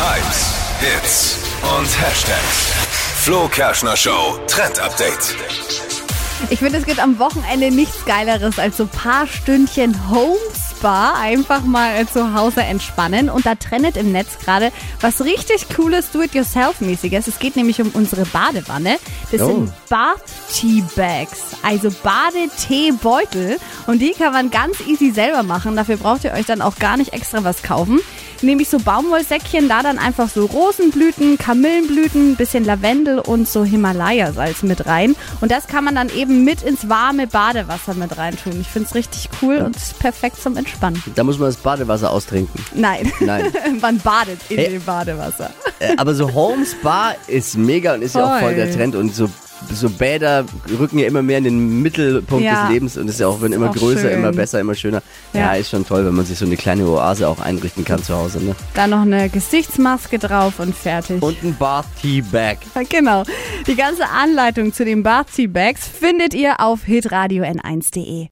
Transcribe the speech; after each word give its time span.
Hypes, 0.00 0.54
Hits 0.80 1.38
und 1.76 1.86
Hashtags. 2.00 2.72
Flo 3.22 3.48
Kerschner 3.48 3.96
Show 3.96 4.38
Trend 4.46 4.78
Update. 4.78 5.34
Ich 6.50 6.60
finde, 6.60 6.78
es 6.78 6.86
gibt 6.86 7.00
am 7.00 7.18
Wochenende 7.18 7.70
nichts 7.72 8.04
Geileres 8.04 8.58
als 8.60 8.76
so 8.76 8.84
ein 8.84 8.88
paar 8.90 9.26
Stündchen 9.26 10.08
Homespa. 10.08 11.14
Einfach 11.20 11.62
mal 11.62 12.06
zu 12.06 12.32
Hause 12.34 12.60
entspannen. 12.62 13.28
Und 13.28 13.44
da 13.44 13.56
trennt 13.56 13.96
im 13.96 14.12
Netz 14.12 14.38
gerade 14.44 14.70
was 15.00 15.20
richtig 15.22 15.66
cooles 15.74 16.10
Do-it-yourself-mäßiges. 16.12 17.26
Es 17.26 17.40
geht 17.40 17.56
nämlich 17.56 17.80
um 17.80 17.90
unsere 17.90 18.24
Badewanne. 18.24 18.98
Das 19.32 19.40
Oh. 19.40 19.46
sind 19.48 19.72
Bath-Tea-Bags, 19.88 21.38
also 21.64 21.90
Badeteebeutel. 22.04 23.58
Und 23.88 23.98
die 23.98 24.12
kann 24.12 24.32
man 24.32 24.50
ganz 24.50 24.78
easy 24.86 25.10
selber 25.10 25.42
machen. 25.42 25.74
Dafür 25.74 25.96
braucht 25.96 26.22
ihr 26.22 26.32
euch 26.34 26.46
dann 26.46 26.62
auch 26.62 26.76
gar 26.76 26.96
nicht 26.96 27.12
extra 27.12 27.42
was 27.42 27.62
kaufen. 27.64 27.98
Nämlich 28.42 28.68
so 28.68 28.78
Baumwollsäckchen, 28.78 29.68
da 29.68 29.82
dann 29.82 29.98
einfach 29.98 30.28
so 30.28 30.46
Rosenblüten, 30.46 31.38
Kamillenblüten, 31.38 32.36
bisschen 32.36 32.64
Lavendel 32.64 33.18
und 33.18 33.48
so 33.48 33.64
Himalaya-Salz 33.64 34.62
mit 34.62 34.86
rein. 34.86 35.16
Und 35.40 35.50
das 35.50 35.66
kann 35.66 35.84
man 35.84 35.94
dann 35.94 36.08
eben 36.10 36.44
mit 36.44 36.62
ins 36.62 36.88
warme 36.88 37.26
Badewasser 37.26 37.94
mit 37.94 38.16
reintun. 38.16 38.60
Ich 38.60 38.68
finde 38.68 38.88
es 38.88 38.94
richtig 38.94 39.28
cool 39.42 39.58
und 39.58 39.76
es 39.76 39.82
ist 39.88 39.98
perfekt 39.98 40.40
zum 40.42 40.56
Entspannen. 40.56 41.02
Da 41.14 41.24
muss 41.24 41.38
man 41.38 41.48
das 41.48 41.56
Badewasser 41.56 42.10
austrinken. 42.10 42.64
Nein, 42.74 43.10
Nein. 43.20 43.46
man 43.80 43.98
badet 43.98 44.38
in 44.48 44.56
Hey. 44.58 44.70
dem 44.70 44.82
Badewasser. 44.82 45.50
Äh, 45.80 45.94
Aber 45.96 46.14
so 46.14 46.32
Home 46.32 46.64
Spa 46.66 47.14
ist 47.26 47.56
mega 47.56 47.94
und 47.94 48.02
ist 48.02 48.14
ja 48.14 48.24
auch 48.36 48.40
voll 48.40 48.54
der 48.54 48.66
Voll. 48.68 48.76
Trend 48.76 48.94
und 48.96 49.14
so 49.14 49.28
so 49.72 49.88
Bäder 49.90 50.44
rücken 50.78 50.98
ja 50.98 51.06
immer 51.06 51.22
mehr 51.22 51.38
in 51.38 51.44
den 51.44 51.82
Mittelpunkt 51.82 52.44
Ja. 52.44 52.62
des 52.64 52.70
Lebens 52.72 52.96
und 52.96 53.08
ist 53.08 53.20
ja 53.20 53.26
auch, 53.28 53.40
wenn 53.40 53.52
immer 53.52 53.70
auch 53.70 53.74
größer, 53.74 54.00
schön. 54.02 54.12
immer 54.18 54.32
besser, 54.32 54.60
immer 54.60 54.74
schöner. 54.74 55.02
Ja. 55.32 55.40
Ja. 55.40 55.52
ist 55.54 55.70
schon 55.70 55.86
toll, 55.86 56.04
wenn 56.06 56.14
man 56.14 56.24
sich 56.26 56.38
so 56.38 56.46
eine 56.46 56.56
kleine 56.56 56.86
Oase 56.86 57.28
auch 57.28 57.40
einrichten 57.40 57.84
kann 57.84 58.02
zu 58.02 58.14
Hause. 58.14 58.42
Ne? 58.42 58.56
Dann 58.74 58.90
noch 58.90 59.02
eine 59.02 59.28
Gesichtsmaske 59.28 60.18
drauf 60.18 60.58
und 60.58 60.74
fertig. 60.74 61.22
Und 61.22 61.42
ein 61.42 61.56
Bath 61.56 61.86
Tea 62.00 62.20
Bag. 62.22 62.58
Genau. 62.88 63.22
Die 63.66 63.76
ganze 63.76 64.08
Anleitung 64.08 64.72
zu 64.72 64.84
den 64.84 65.02
Bath 65.02 65.28
Tea 65.34 65.46
Bags 65.46 65.86
findet 65.86 66.34
ihr 66.34 66.58
auf 66.60 66.84
hitradio 66.84 67.44
n1.de. 67.44 68.26